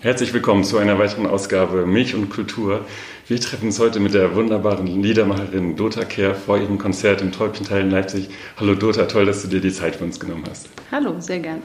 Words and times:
Herzlich 0.00 0.32
willkommen 0.32 0.62
zu 0.62 0.78
einer 0.78 0.96
weiteren 1.00 1.26
Ausgabe 1.26 1.84
Milch 1.84 2.14
und 2.14 2.30
Kultur. 2.30 2.84
Wir 3.26 3.40
treffen 3.40 3.66
uns 3.66 3.80
heute 3.80 3.98
mit 3.98 4.14
der 4.14 4.36
wunderbaren 4.36 4.86
Liedermacherin 4.86 5.74
Dota 5.74 6.04
Kehr 6.04 6.36
vor 6.36 6.56
ihrem 6.56 6.78
Konzert 6.78 7.20
im 7.20 7.32
Täubchental 7.32 7.80
in 7.80 7.90
Leipzig. 7.90 8.28
Hallo 8.58 8.76
Dota, 8.76 9.06
toll, 9.06 9.26
dass 9.26 9.42
du 9.42 9.48
dir 9.48 9.60
die 9.60 9.72
Zeit 9.72 9.96
für 9.96 10.04
uns 10.04 10.20
genommen 10.20 10.44
hast. 10.48 10.68
Hallo, 10.92 11.16
sehr 11.18 11.40
gern. 11.40 11.62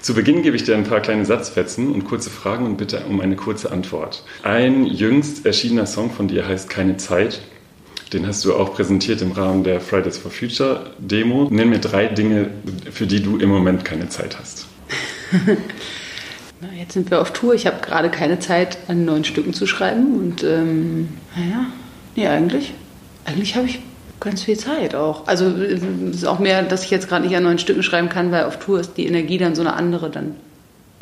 Zu 0.00 0.14
Beginn 0.14 0.42
gebe 0.42 0.56
ich 0.56 0.64
dir 0.64 0.74
ein 0.74 0.82
paar 0.82 0.98
kleine 0.98 1.24
Satzfetzen 1.24 1.92
und 1.92 2.02
kurze 2.02 2.28
Fragen 2.28 2.66
und 2.66 2.76
bitte 2.76 3.04
um 3.08 3.20
eine 3.20 3.36
kurze 3.36 3.70
Antwort. 3.70 4.24
Ein 4.42 4.84
jüngst 4.84 5.46
erschienener 5.46 5.86
Song 5.86 6.10
von 6.10 6.26
dir 6.26 6.48
heißt 6.48 6.68
Keine 6.68 6.96
Zeit. 6.96 7.40
Den 8.12 8.26
hast 8.26 8.44
du 8.44 8.52
auch 8.56 8.74
präsentiert 8.74 9.22
im 9.22 9.30
Rahmen 9.30 9.62
der 9.62 9.80
Fridays 9.80 10.18
for 10.18 10.32
Future 10.32 10.90
Demo. 10.98 11.46
Nenn 11.48 11.70
mir 11.70 11.78
drei 11.78 12.06
Dinge, 12.06 12.50
für 12.90 13.06
die 13.06 13.22
du 13.22 13.36
im 13.36 13.48
Moment 13.48 13.84
keine 13.84 14.08
Zeit 14.08 14.40
hast. 14.40 14.66
Na, 16.60 16.68
jetzt 16.78 16.92
sind 16.92 17.10
wir 17.10 17.20
auf 17.20 17.32
Tour. 17.32 17.54
Ich 17.54 17.66
habe 17.66 17.80
gerade 17.80 18.10
keine 18.10 18.38
Zeit, 18.38 18.78
an 18.88 19.04
neuen 19.04 19.24
Stücken 19.24 19.54
zu 19.54 19.66
schreiben. 19.66 20.16
Und 20.16 20.44
ähm, 20.44 21.08
naja, 21.34 21.66
nee, 22.16 22.26
eigentlich, 22.26 22.74
eigentlich 23.24 23.56
habe 23.56 23.66
ich 23.66 23.80
ganz 24.20 24.42
viel 24.42 24.58
Zeit 24.58 24.94
auch. 24.94 25.26
Also 25.26 25.46
es 25.46 25.82
ist 25.82 26.26
auch 26.26 26.38
mehr, 26.38 26.62
dass 26.62 26.84
ich 26.84 26.90
jetzt 26.90 27.08
gerade 27.08 27.26
nicht 27.26 27.34
an 27.34 27.44
neuen 27.44 27.58
Stücken 27.58 27.82
schreiben 27.82 28.10
kann, 28.10 28.30
weil 28.30 28.44
auf 28.44 28.58
Tour 28.58 28.80
ist 28.80 28.94
die 28.98 29.06
Energie 29.06 29.38
dann 29.38 29.54
so 29.54 29.62
eine 29.62 29.72
andere, 29.72 30.10
dann 30.10 30.34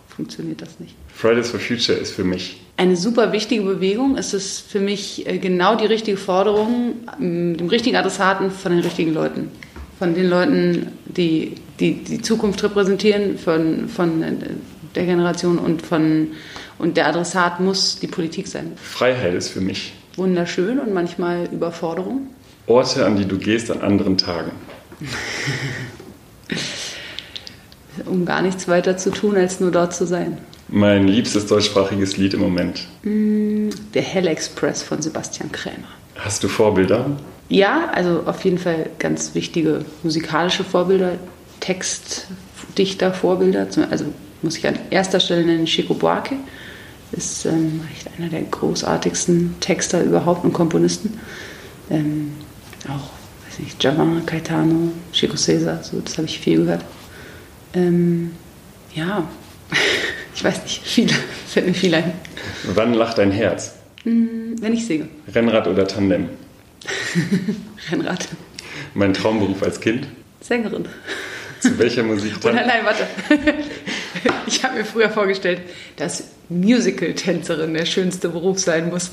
funktioniert 0.07 0.62
das 0.62 0.79
nicht. 0.79 0.95
Fridays 1.12 1.51
for 1.51 1.59
Future 1.59 1.98
ist 1.98 2.12
für 2.12 2.25
mich 2.25 2.61
eine 2.77 2.97
super 2.97 3.33
wichtige 3.33 3.62
Bewegung. 3.62 4.17
Es 4.17 4.33
ist 4.33 4.61
für 4.61 4.79
mich 4.79 5.27
äh, 5.27 5.39
genau 5.39 5.75
die 5.75 5.87
richtige 5.87 6.17
Forderung, 6.17 6.95
dem 7.19 7.69
richtigen 7.69 7.97
Adressaten 7.97 8.53
von 8.53 8.73
den 8.73 8.81
richtigen 8.81 9.12
Leuten. 9.12 9.51
Von 9.98 10.15
den 10.15 10.29
Leuten, 10.31 10.93
die 11.06 11.56
die, 11.81 11.95
die 12.05 12.23
Zukunft 12.23 12.62
repräsentieren, 12.62 13.37
von, 13.37 13.89
von 13.89 14.23
äh, 14.23 14.33
der 14.95 15.05
Generation 15.06 15.59
und 15.59 15.83
von 15.83 16.28
und 16.78 16.97
der 16.97 17.09
Adressat 17.09 17.60
muss 17.60 17.98
die 17.98 18.06
Politik 18.06 18.47
sein. 18.47 18.73
Freiheit 18.77 19.34
ist 19.34 19.48
für 19.48 19.61
mich 19.61 19.95
wunderschön 20.16 20.78
und 20.78 20.95
manchmal 20.95 21.48
Überforderung. 21.53 22.28
Orte, 22.67 23.05
an 23.06 23.17
die 23.17 23.25
du 23.25 23.39
gehst 23.39 23.70
an 23.70 23.80
anderen 23.80 24.19
Tagen. 24.19 24.53
um 28.06 28.25
gar 28.25 28.42
nichts 28.42 28.69
weiter 28.69 28.97
zu 28.97 29.11
tun, 29.11 29.36
als 29.36 29.61
nur 29.61 29.70
dort 29.70 29.95
zu 29.95 30.06
sein. 30.06 30.39
Mein 30.69 31.08
liebstes 31.08 31.47
deutschsprachiges 31.47 32.17
Lied 32.17 32.34
im 32.34 32.41
Moment. 32.41 32.86
Mm, 33.02 33.70
der 33.95 34.02
Hell 34.02 34.27
Express 34.27 34.83
von 34.83 35.00
Sebastian 35.00 35.50
Krämer. 35.50 35.89
Hast 36.17 36.45
du 36.45 36.48
Vorbilder? 36.48 37.17
Ja, 37.48 37.91
also 37.95 38.25
auf 38.27 38.45
jeden 38.45 38.58
Fall 38.58 38.91
ganz 38.98 39.34
wichtige 39.34 39.84
musikalische 40.02 40.64
Vorbilder, 40.64 41.12
Textdichter, 41.61 43.14
Vorbilder. 43.14 43.67
Also 43.91 44.06
muss 44.42 44.56
ich 44.56 44.67
an 44.67 44.78
erster 44.91 45.20
Stelle 45.20 45.44
nennen 45.44 45.67
Chico 45.67 45.94
Buarque. 45.94 46.36
Ist 47.12 47.47
ähm, 47.47 47.81
einer 48.19 48.28
der 48.28 48.42
großartigsten 48.42 49.56
Texter 49.61 50.03
überhaupt 50.03 50.45
und 50.45 50.53
Komponisten. 50.53 51.19
Ähm, 51.91 52.33
auch, 52.84 53.11
weiß 53.47 53.61
nicht, 53.61 53.83
Javan, 53.83 54.27
Caetano, 54.27 54.92
Chico 55.12 55.36
Cesar, 55.36 55.83
so, 55.83 56.00
das 56.00 56.19
habe 56.19 56.27
ich 56.27 56.39
viel 56.39 56.58
gehört. 56.58 56.84
Ähm, 57.72 58.33
ja, 58.95 59.27
ich 60.34 60.45
weiß 60.45 60.62
nicht, 60.64 60.83
viele, 60.84 61.14
fällt 61.47 61.67
mir 61.67 61.75
viel 61.75 61.95
ein. 61.95 62.12
Wann 62.75 62.92
lacht 62.92 63.17
dein 63.17 63.30
Herz? 63.30 63.75
Hm, 64.05 64.56
wenn 64.61 64.75
ich 64.75 64.86
singe. 64.86 65.08
Rennrad 65.34 65.67
oder 65.67 65.86
Tandem? 65.86 66.28
Rennrad. 67.91 68.28
Mein 68.95 69.14
Traumberuf 69.14 69.62
als 69.62 69.80
Kind? 69.80 70.06
Sängerin. 70.41 70.84
Zu 71.61 71.78
welcher 71.78 72.03
Musik 72.03 72.41
dann? 72.41 72.55
Oder 72.55 72.67
nein, 72.67 72.84
warte. 72.84 73.06
Ich 74.47 74.64
habe 74.64 74.78
mir 74.78 74.84
früher 74.84 75.11
vorgestellt, 75.11 75.61
dass 75.97 76.25
Musical-Tänzerin 76.48 77.75
der 77.75 77.84
schönste 77.84 78.31
Beruf 78.31 78.59
sein 78.59 78.89
muss, 78.89 79.11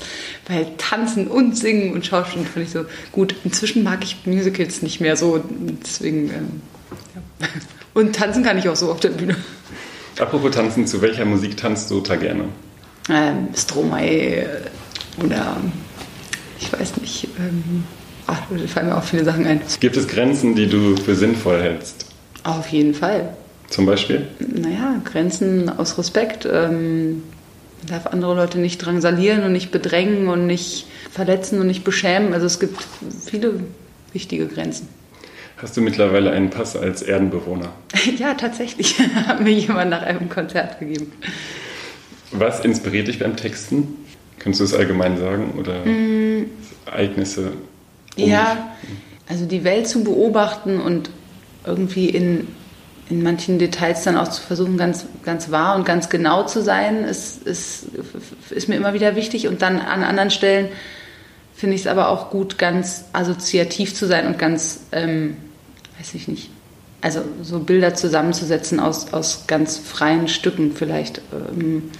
weil 0.48 0.66
Tanzen 0.78 1.28
und 1.28 1.56
Singen 1.56 1.92
und 1.92 2.06
Schauspielen 2.06 2.46
fand 2.46 2.66
ich 2.66 2.72
so 2.72 2.86
gut. 3.12 3.34
Inzwischen 3.44 3.82
mag 3.82 4.02
ich 4.02 4.16
Musicals 4.24 4.82
nicht 4.82 5.00
mehr 5.00 5.16
so, 5.16 5.44
deswegen. 5.84 6.30
Ähm, 6.30 6.62
ja. 7.40 7.48
Und 7.94 8.16
tanzen 8.16 8.42
kann 8.42 8.58
ich 8.58 8.68
auch 8.68 8.76
so 8.76 8.90
auf 8.90 9.00
der 9.00 9.10
Bühne. 9.10 9.36
Apropos 10.18 10.52
Tanzen, 10.52 10.86
zu 10.86 11.02
welcher 11.02 11.26
Musik 11.26 11.56
tanzt 11.56 11.90
du 11.90 12.00
da 12.00 12.16
gerne? 12.16 12.44
Ähm, 13.10 13.48
Stromae 13.54 14.40
äh, 14.40 14.46
oder 15.22 15.58
ich 16.58 16.72
weiß 16.72 16.96
nicht. 16.98 17.28
Ähm, 17.38 17.84
ach, 18.26 18.40
da 18.50 18.66
fallen 18.66 18.88
mir 18.88 18.96
auch 18.96 19.04
viele 19.04 19.24
Sachen 19.24 19.46
ein. 19.46 19.60
Gibt 19.80 19.96
es 19.96 20.08
Grenzen, 20.08 20.54
die 20.54 20.68
du 20.68 20.96
für 20.96 21.14
sinnvoll 21.14 21.60
hältst? 21.60 22.05
Auf 22.46 22.68
jeden 22.68 22.94
Fall. 22.94 23.34
Zum 23.68 23.86
Beispiel? 23.86 24.28
Naja, 24.38 25.00
Grenzen 25.04 25.68
aus 25.68 25.98
Respekt. 25.98 26.46
Ähm, 26.46 27.24
man 27.80 27.88
darf 27.88 28.06
andere 28.06 28.36
Leute 28.36 28.60
nicht 28.60 28.78
drangsalieren 28.78 29.42
und 29.42 29.50
nicht 29.50 29.72
bedrängen 29.72 30.28
und 30.28 30.46
nicht 30.46 30.86
verletzen 31.10 31.60
und 31.60 31.66
nicht 31.66 31.82
beschämen. 31.82 32.32
Also 32.34 32.46
es 32.46 32.60
gibt 32.60 32.86
viele 33.24 33.64
wichtige 34.12 34.46
Grenzen. 34.46 34.86
Hast 35.56 35.76
du 35.76 35.80
mittlerweile 35.80 36.30
einen 36.30 36.50
Pass 36.50 36.76
als 36.76 37.02
Erdenbewohner? 37.02 37.72
ja, 38.16 38.34
tatsächlich. 38.34 38.96
Hat 39.26 39.40
mir 39.40 39.52
jemand 39.52 39.90
nach 39.90 40.02
einem 40.02 40.28
Konzert 40.28 40.78
gegeben. 40.78 41.10
Was 42.30 42.64
inspiriert 42.64 43.08
dich 43.08 43.18
beim 43.18 43.34
Texten? 43.36 43.88
Kannst 44.38 44.60
du 44.60 44.64
es 44.64 44.72
allgemein 44.72 45.18
sagen? 45.18 45.54
Oder 45.58 45.84
mm. 45.84 46.44
Ereignisse? 46.86 47.54
Um 48.16 48.28
ja, 48.28 48.76
also 49.28 49.46
die 49.46 49.64
Welt 49.64 49.88
zu 49.88 50.04
beobachten 50.04 50.80
und 50.80 51.10
irgendwie 51.66 52.08
in, 52.08 52.48
in 53.08 53.22
manchen 53.22 53.58
Details 53.58 54.04
dann 54.04 54.16
auch 54.16 54.28
zu 54.28 54.40
versuchen, 54.40 54.76
ganz, 54.76 55.06
ganz 55.24 55.50
wahr 55.50 55.76
und 55.76 55.84
ganz 55.84 56.08
genau 56.08 56.44
zu 56.44 56.62
sein, 56.62 57.04
ist, 57.04 57.46
ist, 57.46 57.86
ist 58.50 58.68
mir 58.68 58.76
immer 58.76 58.94
wieder 58.94 59.16
wichtig. 59.16 59.48
Und 59.48 59.62
dann 59.62 59.80
an 59.80 60.02
anderen 60.02 60.30
Stellen 60.30 60.68
finde 61.54 61.74
ich 61.74 61.82
es 61.82 61.86
aber 61.86 62.08
auch 62.08 62.30
gut, 62.30 62.58
ganz 62.58 63.04
assoziativ 63.12 63.94
zu 63.94 64.06
sein 64.06 64.26
und 64.26 64.38
ganz, 64.38 64.80
ähm, 64.92 65.36
weiß 65.98 66.14
ich 66.14 66.28
nicht, 66.28 66.50
also 67.00 67.20
so 67.42 67.60
Bilder 67.60 67.94
zusammenzusetzen 67.94 68.80
aus, 68.80 69.12
aus 69.12 69.46
ganz 69.46 69.78
freien 69.78 70.28
Stücken 70.28 70.72
vielleicht, 70.72 71.20
ähm, 71.32 71.90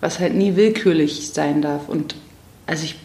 was 0.00 0.18
halt 0.18 0.34
nie 0.34 0.56
willkürlich 0.56 1.32
sein 1.32 1.62
darf. 1.62 1.88
Und 1.88 2.14
also 2.66 2.84
ich 2.84 2.96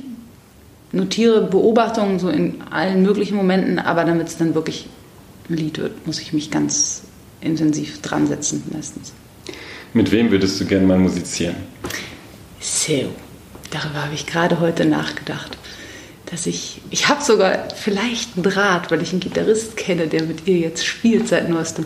notiere 0.92 1.42
Beobachtungen 1.42 2.20
so 2.20 2.30
in 2.30 2.62
allen 2.72 3.04
möglichen 3.04 3.36
Momenten, 3.36 3.78
aber 3.78 4.06
damit 4.06 4.28
es 4.28 4.38
dann 4.38 4.56
wirklich 4.56 4.88
Lied 5.50 5.78
wird, 5.78 6.06
muss 6.06 6.20
ich 6.20 6.34
mich 6.34 6.52
ganz 6.52 7.04
intensiv 7.42 8.02
dran 8.02 8.28
setzen 8.28 8.64
meistens. 8.72 9.14
Mit 9.94 10.12
wem 10.12 10.32
würdest 10.32 10.60
du 10.60 10.66
gerne 10.66 10.86
mal 10.86 10.98
musizieren? 10.98 11.56
So, 12.60 13.14
darüber 13.72 14.04
habe 14.04 14.14
ich 14.14 14.26
gerade 14.26 14.60
heute 14.60 14.86
nachgedacht. 14.86 15.58
Dass 16.30 16.46
ich, 16.46 16.82
ich 16.90 17.08
habe 17.08 17.24
sogar 17.24 17.70
vielleicht 17.74 18.36
einen 18.36 18.44
Draht, 18.44 18.92
weil 18.92 19.02
ich 19.02 19.12
einen 19.12 19.22
Gitarrist 19.22 19.78
kenne, 19.78 20.08
der 20.08 20.24
mit 20.24 20.46
ihr 20.46 20.58
jetzt 20.58 20.86
spielt 20.86 21.28
seit 21.30 21.50
neuestem. 21.50 21.86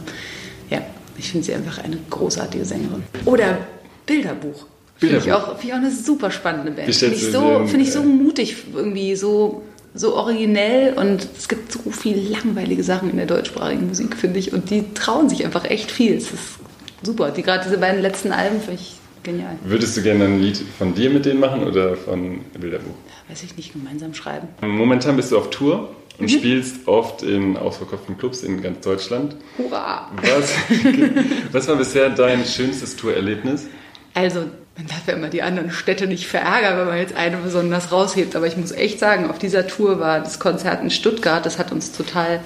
Ja, 0.71 0.81
ich 1.15 1.29
finde 1.29 1.45
sie 1.45 1.53
einfach 1.53 1.77
eine 1.77 1.97
großartige 2.09 2.65
Sängerin. 2.65 3.03
Oder 3.25 3.59
Bilderbuch. 4.07 4.65
Finde 4.97 5.17
ich, 5.17 5.31
auch, 5.31 5.57
find 5.57 5.63
ich 5.65 5.73
auch 5.73 5.77
eine 5.77 5.91
super 5.91 6.31
spannende 6.31 6.71
Band. 6.71 6.93
Finde 6.93 7.15
ich, 7.15 7.31
so, 7.31 7.65
find 7.67 7.83
ich 7.83 7.91
so 7.91 8.03
mutig, 8.03 8.55
irgendwie 8.73 9.15
so 9.15 9.63
so 9.93 10.15
originell 10.15 10.93
und 10.93 11.27
es 11.37 11.47
gibt 11.47 11.71
so 11.71 11.79
viele 11.91 12.21
langweilige 12.21 12.83
Sachen 12.83 13.09
in 13.09 13.17
der 13.17 13.25
deutschsprachigen 13.25 13.87
Musik, 13.87 14.15
finde 14.15 14.39
ich. 14.39 14.53
Und 14.53 14.69
die 14.69 14.93
trauen 14.93 15.29
sich 15.29 15.43
einfach 15.45 15.65
echt 15.65 15.91
viel. 15.91 16.15
Es 16.15 16.31
ist 16.31 16.59
super. 17.03 17.31
Die, 17.31 17.43
gerade 17.43 17.63
diese 17.65 17.77
beiden 17.77 18.01
letzten 18.01 18.31
Alben 18.31 18.59
finde 18.61 18.81
ich 18.81 18.93
genial. 19.23 19.57
Würdest 19.63 19.97
du 19.97 20.01
gerne 20.01 20.25
ein 20.25 20.41
Lied 20.41 20.63
von 20.77 20.93
dir 20.93 21.09
mit 21.09 21.25
denen 21.25 21.39
machen 21.39 21.63
oder 21.63 21.95
von 21.97 22.39
Bilderbuch? 22.59 22.95
Weiß 23.27 23.43
ich 23.43 23.57
nicht, 23.57 23.73
gemeinsam 23.73 24.13
schreiben. 24.13 24.47
Momentan 24.61 25.15
bist 25.15 25.31
du 25.31 25.37
auf 25.37 25.49
Tour 25.49 25.89
und 26.17 26.25
mhm. 26.25 26.29
spielst 26.29 26.87
oft 26.87 27.23
in 27.23 27.57
ausverkauften 27.57 28.17
Clubs 28.17 28.43
in 28.43 28.61
ganz 28.61 28.83
Deutschland. 28.85 29.35
Hurra! 29.57 30.09
Was, 30.15 30.53
was 31.51 31.67
war 31.67 31.75
bisher 31.75 32.09
dein 32.09 32.45
schönstes 32.45 32.95
Tourerlebnis? 32.95 33.67
Also 34.13 34.45
man 34.77 34.87
darf 34.87 35.07
ja 35.07 35.13
immer 35.13 35.29
die 35.29 35.43
anderen 35.43 35.71
Städte 35.71 36.07
nicht 36.07 36.27
verärgern, 36.27 36.77
wenn 36.77 36.87
man 36.87 36.97
jetzt 36.97 37.15
eine 37.15 37.37
besonders 37.37 37.91
raushebt. 37.91 38.35
Aber 38.35 38.47
ich 38.47 38.57
muss 38.57 38.71
echt 38.71 38.99
sagen, 38.99 39.29
auf 39.29 39.37
dieser 39.37 39.67
Tour 39.67 39.99
war 39.99 40.19
das 40.19 40.39
Konzert 40.39 40.81
in 40.81 40.89
Stuttgart, 40.89 41.45
das 41.45 41.59
hat 41.59 41.71
uns 41.71 41.91
total 41.91 42.39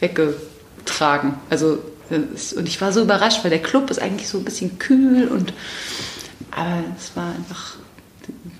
weggetragen. 0.00 1.34
Also, 1.50 1.78
und 2.10 2.68
ich 2.68 2.80
war 2.80 2.92
so 2.92 3.02
überrascht, 3.02 3.42
weil 3.42 3.50
der 3.50 3.62
Club 3.62 3.90
ist 3.90 4.00
eigentlich 4.00 4.28
so 4.28 4.38
ein 4.38 4.44
bisschen 4.44 4.78
kühl 4.78 5.26
und, 5.28 5.52
aber 6.50 6.84
es 6.96 7.16
war 7.16 7.34
einfach 7.34 7.76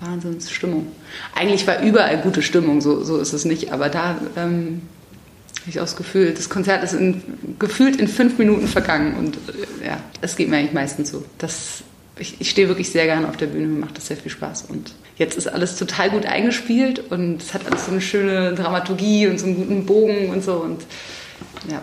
Wahnsinnsstimmung. 0.01 0.87
Eigentlich 1.33 1.65
war 1.67 1.81
überall 1.81 2.17
gute 2.21 2.41
Stimmung, 2.41 2.81
so, 2.81 3.03
so 3.03 3.17
ist 3.17 3.33
es 3.33 3.45
nicht, 3.45 3.71
aber 3.71 3.89
da 3.89 4.17
ähm, 4.35 4.81
habe 5.61 5.69
ich 5.69 5.79
auch 5.79 5.85
das 5.85 5.95
Gefühl, 5.95 6.33
das 6.33 6.49
Konzert 6.49 6.83
ist 6.83 6.93
in, 6.93 7.23
gefühlt 7.59 7.95
in 7.95 8.07
fünf 8.07 8.37
Minuten 8.37 8.67
vergangen 8.67 9.15
und 9.15 9.37
äh, 9.37 9.87
ja, 9.87 9.97
es 10.21 10.35
geht 10.35 10.49
mir 10.49 10.57
eigentlich 10.57 10.73
meistens 10.73 11.11
so. 11.11 11.23
Das 11.37 11.83
ich, 12.17 12.35
ich 12.39 12.49
stehe 12.49 12.67
wirklich 12.67 12.89
sehr 12.89 13.05
gerne 13.05 13.27
auf 13.27 13.37
der 13.37 13.47
Bühne, 13.47 13.67
mir 13.67 13.79
macht 13.79 13.97
das 13.97 14.07
sehr 14.07 14.17
viel 14.17 14.31
Spaß. 14.31 14.65
Und 14.69 14.93
jetzt 15.17 15.37
ist 15.37 15.47
alles 15.47 15.77
total 15.77 16.09
gut 16.09 16.25
eingespielt 16.25 17.11
und 17.11 17.41
es 17.41 17.53
hat 17.53 17.65
alles 17.69 17.85
so 17.85 17.91
eine 17.91 18.01
schöne 18.01 18.53
Dramaturgie 18.53 19.27
und 19.27 19.39
so 19.39 19.45
einen 19.45 19.55
guten 19.55 19.85
Bogen 19.85 20.29
und 20.29 20.43
so. 20.43 20.53
Und 20.53 20.83
ja, 21.69 21.81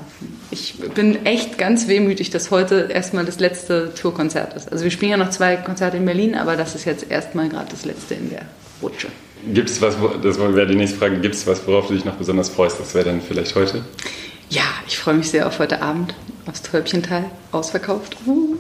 ich 0.51 0.75
bin 0.95 1.27
echt 1.27 1.59
ganz 1.59 1.89
wehmütig, 1.89 2.31
dass 2.31 2.51
heute 2.51 2.89
erstmal 2.93 3.25
das 3.25 3.41
letzte 3.41 3.93
Tourkonzert 3.95 4.55
ist. 4.55 4.71
Also 4.71 4.85
wir 4.85 4.91
spielen 4.91 5.11
ja 5.11 5.17
noch 5.17 5.31
zwei 5.31 5.57
Konzerte 5.57 5.97
in 5.97 6.05
Berlin, 6.05 6.35
aber 6.35 6.57
das 6.57 6.75
ist 6.75 6.85
jetzt 6.85 7.11
erstmal 7.11 7.49
gerade 7.49 7.71
das 7.71 7.85
letzte 7.85 8.15
in 8.15 8.31
der 8.31 8.43
Rutsche. 8.81 9.09
Gibt 9.53 9.71
es 9.71 9.83
was, 9.83 9.97
das 10.23 10.39
wäre 10.39 10.67
die 10.67 10.77
nächste 10.77 10.99
Frage, 10.99 11.19
gibt 11.19 11.35
es 11.35 11.47
was, 11.47 11.67
worauf 11.67 11.89
du 11.89 11.95
dich 11.95 12.05
noch 12.05 12.15
besonders 12.15 12.49
freust? 12.49 12.79
Das 12.79 12.95
wäre 12.95 13.07
dann 13.07 13.21
vielleicht 13.21 13.55
heute? 13.57 13.85
Ja, 14.51 14.63
ich 14.87 14.99
freue 14.99 15.15
mich 15.15 15.31
sehr 15.31 15.47
auf 15.47 15.59
heute 15.59 15.83
Abend, 15.83 16.15
aufs 16.47 16.63
Täubchental, 16.63 17.25
ausverkauft. 17.51 18.17
Uh. 18.27 18.57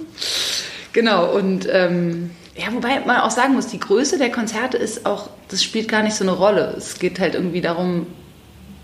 Genau, 0.92 1.34
und 1.34 1.66
ähm, 1.70 2.30
ja, 2.56 2.72
wobei 2.72 3.00
man 3.00 3.20
auch 3.20 3.30
sagen 3.30 3.54
muss, 3.54 3.68
die 3.68 3.80
Größe 3.80 4.18
der 4.18 4.30
Konzerte 4.30 4.76
ist 4.76 5.06
auch, 5.06 5.30
das 5.48 5.62
spielt 5.62 5.88
gar 5.88 6.02
nicht 6.02 6.14
so 6.14 6.24
eine 6.24 6.32
Rolle. 6.32 6.74
Es 6.76 6.98
geht 6.98 7.18
halt 7.18 7.34
irgendwie 7.34 7.62
darum, 7.62 8.06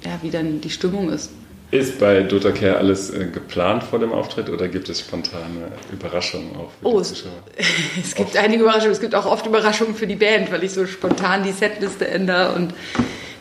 ja, 0.04 0.18
wie 0.22 0.30
dann 0.30 0.60
die 0.60 0.70
Stimmung 0.70 1.10
ist. 1.10 1.30
Ist 1.70 1.98
bei 1.98 2.22
Dota 2.22 2.50
Care 2.50 2.78
alles 2.78 3.10
äh, 3.10 3.26
geplant 3.26 3.82
vor 3.84 3.98
dem 3.98 4.10
Auftritt 4.10 4.48
oder 4.48 4.68
gibt 4.68 4.88
es 4.88 5.00
spontane 5.00 5.70
Überraschungen 5.92 6.56
auch 6.56 6.70
für 6.80 6.86
oh, 6.86 6.98
die 7.00 7.04
Zuschauer? 7.04 7.32
Es, 8.02 8.14
gibt 8.14 8.30
oft. 8.30 8.38
einige 8.38 8.62
Überraschungen. 8.62 8.92
Es 8.92 9.00
gibt 9.00 9.14
auch 9.14 9.26
oft 9.26 9.46
Überraschungen 9.46 9.94
für 9.94 10.06
die 10.06 10.16
Band, 10.16 10.50
weil 10.50 10.64
ich 10.64 10.72
so 10.72 10.86
spontan 10.86 11.42
die 11.42 11.52
Setliste 11.52 12.08
ändere. 12.08 12.54
Und 12.54 12.72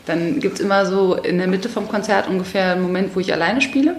dann 0.04 0.40
gibt 0.40 0.56
es 0.56 0.60
immer 0.60 0.84
so 0.84 1.14
in 1.14 1.38
der 1.38 1.46
Mitte 1.46 1.70
vom 1.70 1.88
Konzert 1.88 2.28
ungefähr 2.28 2.72
einen 2.72 2.82
Moment, 2.82 3.16
wo 3.16 3.20
ich 3.20 3.32
alleine 3.32 3.62
spiele. 3.62 3.96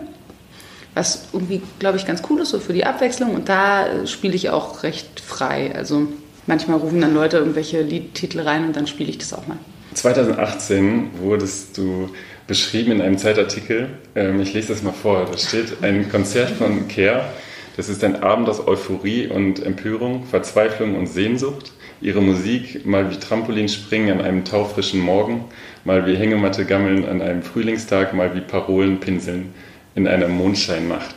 Was 0.99 1.29
irgendwie, 1.31 1.61
glaube 1.79 1.97
ich, 1.97 2.05
ganz 2.05 2.21
cool 2.29 2.41
ist, 2.41 2.49
so 2.49 2.59
für 2.59 2.73
die 2.73 2.85
Abwechslung. 2.85 3.33
Und 3.33 3.47
da 3.47 3.87
äh, 3.87 4.05
spiele 4.05 4.35
ich 4.35 4.49
auch 4.49 4.83
recht 4.83 5.21
frei. 5.21 5.73
Also 5.73 6.07
manchmal 6.45 6.77
rufen 6.77 6.99
dann 6.99 7.13
Leute 7.13 7.37
irgendwelche 7.37 7.81
Liedtitel 7.81 8.41
rein 8.41 8.65
und 8.65 8.75
dann 8.75 8.85
spiele 8.85 9.09
ich 9.09 9.17
das 9.17 9.31
auch 9.31 9.47
mal. 9.47 9.57
2018 9.93 11.11
wurdest 11.21 11.77
du 11.77 12.09
beschrieben 12.47 12.91
in 12.91 13.01
einem 13.01 13.17
Zeitartikel. 13.17 13.87
Ähm, 14.13 14.41
ich 14.41 14.53
lese 14.53 14.73
das 14.73 14.83
mal 14.83 14.91
vor. 14.91 15.25
Da 15.31 15.37
steht 15.37 15.81
ein 15.81 16.11
Konzert 16.11 16.49
von 16.49 16.89
Care. 16.89 17.29
Das 17.77 17.87
ist 17.87 18.03
ein 18.03 18.21
Abend 18.21 18.49
aus 18.49 18.67
Euphorie 18.67 19.27
und 19.27 19.65
Empörung, 19.65 20.25
Verzweiflung 20.25 20.97
und 20.97 21.07
Sehnsucht. 21.07 21.71
Ihre 22.01 22.21
Musik 22.21 22.85
mal 22.85 23.09
wie 23.09 23.15
Trampolinspringen 23.15 24.19
an 24.19 24.25
einem 24.25 24.43
taufrischen 24.43 24.99
Morgen, 24.99 25.45
mal 25.85 26.05
wie 26.05 26.17
Hängematte 26.17 26.65
gammeln 26.65 27.07
an 27.07 27.21
einem 27.21 27.41
Frühlingstag, 27.41 28.13
mal 28.13 28.35
wie 28.35 28.41
Parolen 28.41 28.99
pinseln 28.99 29.53
in 29.99 30.07
einer 30.07 30.27
Mondscheinmacht. 30.27 31.15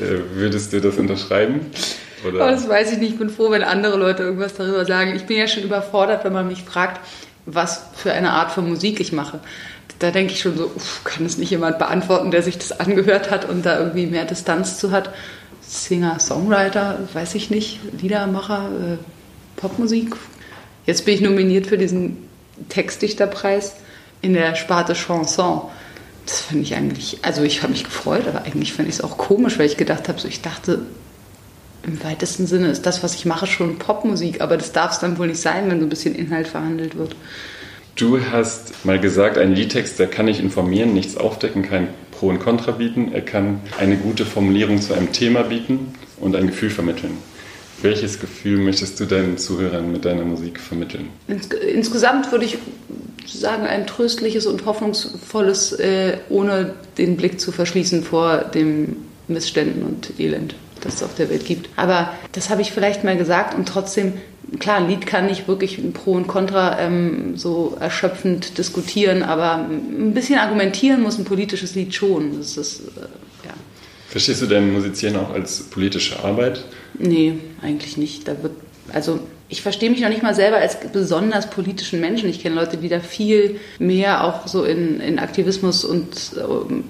Äh, 0.00 0.34
würdest 0.34 0.72
du 0.72 0.80
das 0.80 0.96
unterschreiben? 0.96 1.66
Oder? 2.26 2.46
Oh, 2.46 2.50
das 2.50 2.68
weiß 2.68 2.92
ich 2.92 2.98
nicht. 2.98 3.12
Ich 3.12 3.18
bin 3.18 3.30
froh, 3.30 3.50
wenn 3.50 3.62
andere 3.62 3.96
Leute 3.98 4.22
irgendwas 4.22 4.54
darüber 4.54 4.84
sagen. 4.84 5.14
Ich 5.14 5.24
bin 5.24 5.36
ja 5.36 5.46
schon 5.46 5.62
überfordert, 5.62 6.24
wenn 6.24 6.32
man 6.32 6.48
mich 6.48 6.62
fragt, 6.62 7.00
was 7.46 7.82
für 7.94 8.12
eine 8.12 8.30
Art 8.30 8.52
von 8.52 8.68
Musik 8.68 9.00
ich 9.00 9.12
mache 9.12 9.40
da 10.00 10.10
denke 10.10 10.32
ich 10.32 10.40
schon 10.40 10.56
so, 10.56 10.72
uff, 10.74 11.02
kann 11.04 11.24
es 11.26 11.36
nicht 11.38 11.50
jemand 11.50 11.78
beantworten, 11.78 12.30
der 12.30 12.42
sich 12.42 12.58
das 12.58 12.72
angehört 12.72 13.30
hat 13.30 13.48
und 13.48 13.64
da 13.64 13.78
irgendwie 13.78 14.06
mehr 14.06 14.24
Distanz 14.24 14.78
zu 14.78 14.90
hat. 14.90 15.10
Singer, 15.60 16.18
Songwriter, 16.18 16.98
weiß 17.12 17.34
ich 17.36 17.50
nicht, 17.50 17.78
Liedermacher, 18.00 18.70
äh, 18.70 19.60
Popmusik. 19.60 20.16
Jetzt 20.86 21.04
bin 21.04 21.14
ich 21.14 21.20
nominiert 21.20 21.66
für 21.66 21.78
diesen 21.78 22.16
Textdichterpreis 22.70 23.76
in 24.22 24.32
der 24.32 24.56
Sparte 24.56 24.94
Chanson. 24.94 25.62
Das 26.26 26.40
fand 26.40 26.62
ich 26.62 26.74
eigentlich, 26.74 27.18
also 27.22 27.42
ich 27.42 27.62
habe 27.62 27.72
mich 27.72 27.84
gefreut, 27.84 28.28
aber 28.28 28.42
eigentlich 28.44 28.72
fand 28.72 28.88
ich 28.88 28.96
es 28.96 29.00
auch 29.00 29.18
komisch, 29.18 29.58
weil 29.58 29.66
ich 29.66 29.76
gedacht 29.76 30.08
habe, 30.08 30.20
so 30.20 30.28
ich 30.28 30.42
dachte, 30.42 30.82
im 31.82 32.02
weitesten 32.04 32.46
Sinne 32.46 32.68
ist 32.68 32.84
das, 32.86 33.02
was 33.02 33.14
ich 33.14 33.24
mache, 33.24 33.46
schon 33.46 33.78
Popmusik, 33.78 34.40
aber 34.40 34.56
das 34.56 34.72
darf 34.72 34.92
es 34.92 34.98
dann 34.98 35.18
wohl 35.18 35.28
nicht 35.28 35.40
sein, 35.40 35.70
wenn 35.70 35.80
so 35.80 35.86
ein 35.86 35.88
bisschen 35.88 36.14
Inhalt 36.14 36.46
verhandelt 36.46 36.96
wird. 36.96 37.16
Du 37.96 38.20
hast 38.30 38.84
mal 38.84 39.00
gesagt, 39.00 39.38
ein 39.38 39.54
Liedtext, 39.54 39.98
der 39.98 40.06
kann 40.06 40.26
nicht 40.26 40.40
informieren, 40.40 40.94
nichts 40.94 41.16
aufdecken, 41.16 41.62
kein 41.62 41.88
Pro 42.12 42.28
und 42.28 42.38
Contra 42.38 42.72
bieten. 42.72 43.12
Er 43.12 43.22
kann 43.22 43.60
eine 43.78 43.96
gute 43.96 44.24
Formulierung 44.24 44.80
zu 44.80 44.94
einem 44.94 45.12
Thema 45.12 45.42
bieten 45.42 45.94
und 46.18 46.36
ein 46.36 46.46
Gefühl 46.46 46.70
vermitteln. 46.70 47.18
Welches 47.82 48.20
Gefühl 48.20 48.58
möchtest 48.58 49.00
du 49.00 49.06
deinen 49.06 49.38
Zuhörern 49.38 49.90
mit 49.90 50.04
deiner 50.04 50.24
Musik 50.24 50.60
vermitteln? 50.60 51.08
Insgesamt 51.26 52.30
würde 52.30 52.44
ich 52.44 52.58
sagen, 53.26 53.64
ein 53.64 53.86
tröstliches 53.86 54.46
und 54.46 54.66
hoffnungsvolles, 54.66 55.72
äh, 55.72 56.18
ohne 56.28 56.74
den 56.98 57.16
Blick 57.16 57.40
zu 57.40 57.52
verschließen 57.52 58.02
vor 58.02 58.38
den 58.38 58.96
Missständen 59.28 59.82
und 59.82 60.18
Elend, 60.18 60.54
das 60.80 60.96
es 60.96 61.02
auf 61.02 61.14
der 61.14 61.30
Welt 61.30 61.44
gibt. 61.44 61.68
Aber 61.76 62.12
das 62.32 62.50
habe 62.50 62.62
ich 62.62 62.72
vielleicht 62.72 63.04
mal 63.04 63.16
gesagt 63.16 63.54
und 63.54 63.68
trotzdem 63.68 64.14
klar, 64.58 64.78
ein 64.78 64.88
Lied 64.88 65.06
kann 65.06 65.26
nicht 65.26 65.46
wirklich 65.46 65.78
Pro 65.92 66.12
und 66.12 66.26
Contra 66.26 66.78
ähm, 66.80 67.36
so 67.36 67.76
erschöpfend 67.78 68.58
diskutieren, 68.58 69.22
aber 69.22 69.56
ein 69.56 70.12
bisschen 70.14 70.38
argumentieren 70.38 71.02
muss 71.02 71.18
ein 71.18 71.24
politisches 71.24 71.74
Lied 71.74 71.94
schon. 71.94 72.38
Das 72.38 72.56
ist, 72.56 72.80
äh, 72.80 73.46
ja. 73.46 73.54
Verstehst 74.08 74.42
du 74.42 74.46
dein 74.46 74.72
Musizieren 74.72 75.16
auch 75.16 75.30
als 75.30 75.62
politische 75.62 76.22
Arbeit? 76.24 76.64
Nee, 76.98 77.38
eigentlich 77.62 77.96
nicht. 77.96 78.26
Da 78.26 78.42
wird, 78.42 78.52
also 78.92 79.20
ich 79.50 79.62
verstehe 79.62 79.90
mich 79.90 80.00
noch 80.00 80.08
nicht 80.08 80.22
mal 80.22 80.34
selber 80.34 80.58
als 80.58 80.78
besonders 80.92 81.50
politischen 81.50 82.00
Menschen. 82.00 82.30
Ich 82.30 82.40
kenne 82.40 82.54
Leute, 82.54 82.76
die 82.76 82.88
da 82.88 83.00
viel 83.00 83.58
mehr 83.80 84.24
auch 84.24 84.46
so 84.46 84.64
in, 84.64 85.00
in 85.00 85.18
Aktivismus 85.18 85.84
und 85.84 86.32
ähm, 86.38 86.84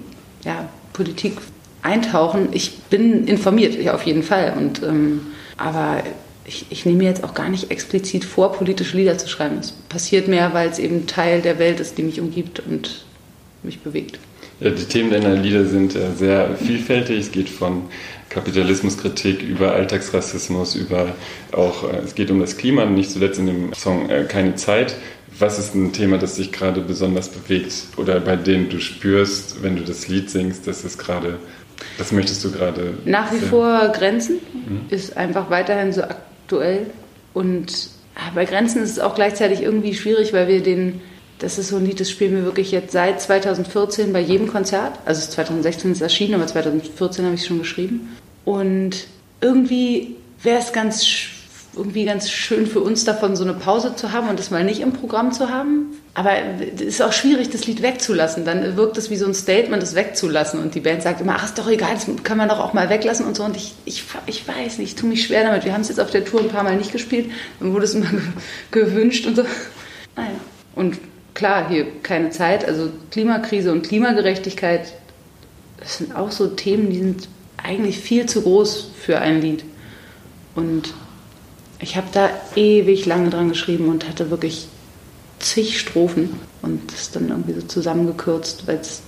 ja, 0.45 0.69
Politik 0.93 1.33
eintauchen. 1.81 2.49
Ich 2.51 2.77
bin 2.83 3.25
informiert, 3.25 3.81
ja, 3.81 3.95
auf 3.95 4.03
jeden 4.03 4.21
Fall. 4.21 4.53
Und, 4.55 4.83
ähm, 4.83 5.21
aber 5.57 6.03
ich, 6.45 6.67
ich 6.69 6.85
nehme 6.85 6.99
mir 6.99 7.09
jetzt 7.09 7.23
auch 7.23 7.33
gar 7.33 7.49
nicht 7.49 7.71
explizit 7.71 8.23
vor, 8.23 8.53
politische 8.53 8.95
Lieder 8.95 9.17
zu 9.17 9.27
schreiben. 9.27 9.57
Es 9.59 9.71
passiert 9.71 10.27
mehr, 10.27 10.53
weil 10.53 10.69
es 10.69 10.77
eben 10.77 11.07
Teil 11.07 11.41
der 11.41 11.57
Welt 11.57 11.79
ist, 11.79 11.97
die 11.97 12.03
mich 12.03 12.21
umgibt 12.21 12.59
und 12.59 13.05
mich 13.63 13.79
bewegt. 13.79 14.19
Ja, 14.61 14.69
die 14.69 14.85
Themen 14.85 15.09
deiner 15.09 15.33
Lieder 15.33 15.65
sind 15.65 15.95
äh, 15.95 16.11
sehr 16.15 16.55
vielfältig. 16.55 17.19
Es 17.19 17.31
geht 17.31 17.49
von 17.49 17.85
Kapitalismuskritik 18.29 19.41
über 19.41 19.73
Alltagsrassismus, 19.73 20.75
über 20.75 21.07
auch, 21.51 21.91
äh, 21.91 21.97
es 22.05 22.13
geht 22.13 22.29
um 22.29 22.39
das 22.39 22.57
Klima, 22.57 22.85
nicht 22.85 23.09
zuletzt 23.09 23.39
in 23.39 23.47
dem 23.47 23.73
Song 23.73 24.07
äh, 24.11 24.23
Keine 24.25 24.53
Zeit. 24.55 24.95
Was 25.39 25.57
ist 25.57 25.73
ein 25.73 25.93
Thema, 25.93 26.19
das 26.19 26.35
dich 26.35 26.51
gerade 26.51 26.81
besonders 26.81 27.29
bewegt 27.29 27.73
oder 27.97 28.19
bei 28.19 28.35
dem 28.35 28.69
du 28.69 28.79
spürst, 28.79 29.63
wenn 29.63 29.77
du 29.77 29.81
das 29.81 30.07
Lied 30.07 30.29
singst, 30.29 30.67
dass 30.67 30.83
es 30.83 30.99
gerade, 30.99 31.39
das 31.97 32.11
möchtest 32.11 32.43
du 32.45 32.51
gerade? 32.51 32.93
Nach 33.05 33.33
wie 33.33 33.39
vor 33.39 33.91
Grenzen 33.95 34.35
mhm. 34.53 34.81
ist 34.89 35.17
einfach 35.17 35.49
weiterhin 35.49 35.91
so 35.91 36.03
aktuell. 36.03 36.85
Und 37.33 37.89
ah, 38.13 38.29
bei 38.35 38.45
Grenzen 38.45 38.83
ist 38.83 38.91
es 38.91 38.99
auch 38.99 39.15
gleichzeitig 39.15 39.63
irgendwie 39.63 39.95
schwierig, 39.95 40.33
weil 40.33 40.47
wir 40.47 40.61
den, 40.61 41.01
das 41.41 41.57
ist 41.57 41.69
so 41.69 41.77
ein 41.77 41.85
Lied, 41.85 41.99
das 41.99 42.09
spielen 42.09 42.35
wir 42.35 42.43
wirklich 42.43 42.71
jetzt 42.71 42.91
seit 42.91 43.19
2014 43.19 44.13
bei 44.13 44.19
jedem 44.19 44.47
Konzert. 44.47 44.99
Also 45.05 45.27
2016 45.29 45.91
ist 45.91 45.97
es 45.97 46.01
erschienen, 46.01 46.35
aber 46.35 46.45
2014 46.45 47.25
habe 47.25 47.33
ich 47.33 47.41
es 47.41 47.47
schon 47.47 47.59
geschrieben. 47.59 48.15
Und 48.45 49.07
irgendwie 49.41 50.15
wäre 50.43 50.59
es 50.59 50.71
ganz 50.71 51.05
irgendwie 51.73 52.03
ganz 52.03 52.29
schön 52.29 52.67
für 52.67 52.81
uns 52.81 53.05
davon 53.05 53.37
so 53.37 53.45
eine 53.45 53.53
Pause 53.53 53.95
zu 53.95 54.11
haben 54.11 54.27
und 54.27 54.37
das 54.37 54.51
mal 54.51 54.63
nicht 54.63 54.81
im 54.81 54.91
Programm 54.91 55.31
zu 55.31 55.49
haben. 55.49 55.97
Aber 56.13 56.31
es 56.75 56.81
ist 56.81 57.01
auch 57.01 57.13
schwierig, 57.13 57.49
das 57.49 57.65
Lied 57.65 57.81
wegzulassen. 57.81 58.43
Dann 58.43 58.75
wirkt 58.75 58.97
es 58.97 59.09
wie 59.09 59.15
so 59.15 59.25
ein 59.25 59.33
Statement, 59.33 59.81
das 59.81 59.95
wegzulassen. 59.95 60.61
Und 60.61 60.75
die 60.75 60.81
Band 60.81 61.01
sagt 61.01 61.21
immer, 61.21 61.35
ach, 61.37 61.45
ist 61.45 61.57
doch 61.57 61.69
egal, 61.69 61.93
das 61.93 62.07
kann 62.23 62.37
man 62.37 62.49
doch 62.49 62.59
auch 62.59 62.73
mal 62.73 62.89
weglassen 62.89 63.25
und 63.25 63.37
so. 63.37 63.45
Und 63.45 63.55
ich, 63.55 63.73
ich, 63.85 64.03
ich 64.25 64.45
weiß 64.45 64.79
nicht, 64.79 64.89
ich 64.89 64.95
tue 64.95 65.09
mich 65.09 65.25
schwer 65.25 65.45
damit. 65.45 65.63
Wir 65.63 65.73
haben 65.73 65.81
es 65.81 65.87
jetzt 65.87 66.01
auf 66.01 66.11
der 66.11 66.25
Tour 66.25 66.41
ein 66.41 66.49
paar 66.49 66.63
Mal 66.63 66.75
nicht 66.75 66.91
gespielt. 66.91 67.31
Dann 67.59 67.73
wurde 67.73 67.85
es 67.85 67.95
immer 67.95 68.11
gewünscht 68.71 69.25
und 69.25 69.37
so. 69.37 69.43
Naja. 70.17 70.31
Und 70.75 70.97
klar, 71.41 71.67
hier 71.69 71.87
keine 72.03 72.29
Zeit. 72.29 72.63
Also 72.65 72.91
Klimakrise 73.09 73.71
und 73.71 73.81
Klimagerechtigkeit, 73.81 74.93
das 75.79 75.97
sind 75.97 76.15
auch 76.15 76.29
so 76.29 76.45
Themen, 76.45 76.91
die 76.91 76.99
sind 76.99 77.27
eigentlich 77.57 77.97
viel 77.97 78.27
zu 78.27 78.43
groß 78.43 78.91
für 78.95 79.17
ein 79.17 79.41
Lied. 79.41 79.63
Und 80.53 80.93
ich 81.79 81.95
habe 81.97 82.05
da 82.13 82.29
ewig 82.55 83.07
lange 83.07 83.31
dran 83.31 83.49
geschrieben 83.49 83.89
und 83.89 84.07
hatte 84.07 84.29
wirklich 84.29 84.67
zig 85.39 85.79
Strophen 85.79 86.29
und 86.61 86.93
das 86.93 87.09
dann 87.09 87.29
irgendwie 87.29 87.53
so 87.53 87.61
zusammengekürzt, 87.61 88.67
weil 88.67 88.77
es 88.77 89.01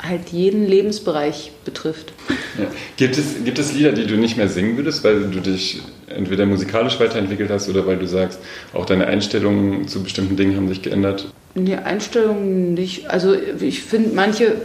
halt 0.00 0.28
jeden 0.28 0.68
Lebensbereich 0.68 1.50
betrifft. 1.64 2.12
Ja. 2.56 2.66
Gibt, 2.98 3.18
es, 3.18 3.42
gibt 3.44 3.58
es 3.58 3.72
Lieder, 3.72 3.90
die 3.90 4.06
du 4.06 4.16
nicht 4.16 4.36
mehr 4.36 4.48
singen 4.48 4.76
würdest, 4.76 5.02
weil 5.02 5.22
du 5.22 5.40
dich 5.40 5.82
entweder 6.06 6.46
musikalisch 6.46 7.00
weiterentwickelt 7.00 7.50
hast 7.50 7.68
oder 7.68 7.84
weil 7.84 7.96
du 7.96 8.06
sagst, 8.06 8.38
auch 8.72 8.86
deine 8.86 9.08
Einstellungen 9.08 9.88
zu 9.88 10.04
bestimmten 10.04 10.36
Dingen 10.36 10.56
haben 10.56 10.68
sich 10.68 10.82
geändert? 10.82 11.32
Nee, 11.54 11.76
Einstellungen 11.76 12.74
nicht. 12.74 13.10
Also 13.10 13.34
ich 13.34 13.82
finde 13.82 14.14
manche 14.14 14.62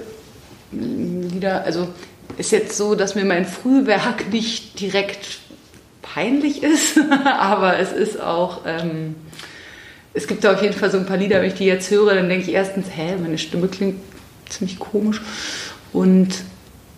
Lieder, 0.72 1.64
also 1.64 1.88
ist 2.38 2.52
jetzt 2.52 2.78
so, 2.78 2.96
dass 2.96 3.16
mir 3.16 3.26
mein 3.26 3.46
Frühwerk 3.46 4.32
nicht 4.32 4.80
direkt 4.80 5.40
peinlich 6.02 6.64
ist, 6.64 7.00
aber 7.26 7.80
es 7.80 7.92
ist 7.92 8.20
auch, 8.20 8.62
ähm, 8.66 9.16
es 10.14 10.28
gibt 10.28 10.44
da 10.44 10.54
auf 10.54 10.62
jeden 10.62 10.74
Fall 10.74 10.92
so 10.92 10.98
ein 10.98 11.06
paar 11.06 11.18
Lieder, 11.18 11.42
wenn 11.42 11.48
ich 11.48 11.56
die 11.56 11.66
jetzt 11.66 11.90
höre, 11.92 12.16
dann 12.16 12.30
denke 12.30 12.50
ich 12.50 12.54
erstens, 12.54 12.88
hä, 12.96 13.16
meine 13.22 13.38
Stimme 13.38 13.68
klingt 13.68 14.00
ziemlich 14.50 14.80
komisch 14.80 15.22
und 15.92 16.30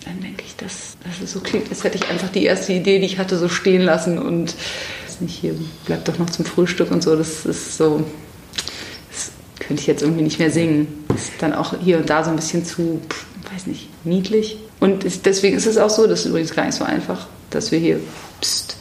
dann 0.05 0.21
denke 0.21 0.43
ich, 0.45 0.55
dass, 0.55 0.97
dass 1.03 1.21
es 1.21 1.33
so 1.33 1.39
klingt, 1.39 1.69
als 1.69 1.83
hätte 1.83 1.97
ich 1.97 2.09
einfach 2.09 2.29
die 2.29 2.45
erste 2.45 2.73
Idee, 2.73 2.99
die 2.99 3.05
ich 3.05 3.17
hatte, 3.17 3.37
so 3.37 3.49
stehen 3.49 3.81
lassen 3.81 4.19
und 4.19 4.55
nicht 5.19 5.39
hier 5.39 5.55
bleibt 5.85 6.07
doch 6.07 6.19
noch 6.19 6.29
zum 6.29 6.45
Frühstück 6.45 6.91
und 6.91 7.01
so, 7.01 7.15
das 7.15 7.45
ist 7.45 7.77
so, 7.77 8.03
könnte 9.67 9.81
ich 9.81 9.87
jetzt 9.87 10.01
irgendwie 10.01 10.23
nicht 10.23 10.39
mehr 10.39 10.51
singen. 10.51 11.05
Ist 11.13 11.33
dann 11.39 11.53
auch 11.53 11.75
hier 11.79 11.97
und 11.97 12.09
da 12.09 12.23
so 12.23 12.29
ein 12.29 12.35
bisschen 12.37 12.65
zu, 12.65 13.01
weiß 13.53 13.67
nicht, 13.67 13.89
niedlich. 14.05 14.57
Und 14.79 15.25
deswegen 15.25 15.57
ist 15.57 15.65
es 15.65 15.77
auch 15.77 15.89
so, 15.89 16.07
das 16.07 16.21
ist 16.21 16.27
übrigens 16.27 16.53
gar 16.55 16.65
nicht 16.65 16.75
so 16.75 16.85
einfach, 16.85 17.27
dass 17.49 17.71
wir 17.71 17.79
hier 17.79 17.99
pst, 18.41 18.77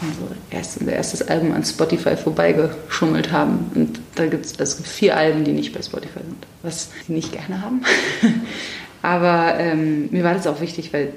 unser, 0.00 0.34
erst, 0.50 0.78
unser 0.78 0.92
erstes 0.92 1.28
Album 1.28 1.52
an 1.52 1.64
Spotify 1.64 2.16
vorbeigeschummelt 2.16 3.32
haben. 3.32 3.70
Und 3.74 4.00
da 4.14 4.26
gibt 4.26 4.46
es 4.46 4.58
also 4.58 4.82
vier 4.82 5.16
Alben, 5.16 5.44
die 5.44 5.52
nicht 5.52 5.74
bei 5.74 5.82
Spotify 5.82 6.20
sind, 6.20 6.46
was 6.62 6.90
sie 7.06 7.12
nicht 7.12 7.32
gerne 7.32 7.62
haben. 7.62 7.82
aber 9.02 9.58
ähm, 9.58 10.08
mir 10.10 10.24
war 10.24 10.34
das 10.34 10.46
auch 10.46 10.60
wichtig, 10.60 10.92
weil 10.92 11.12